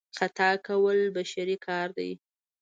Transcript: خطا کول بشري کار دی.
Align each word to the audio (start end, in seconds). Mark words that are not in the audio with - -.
خطا 0.17 0.49
کول 0.67 0.99
بشري 1.15 1.57
کار 1.65 1.87
دی. 1.97 2.11